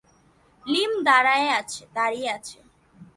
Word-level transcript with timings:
লীম 0.65 0.91
দাঁড়িয়ে 1.95 2.29
আছে। 2.33 2.59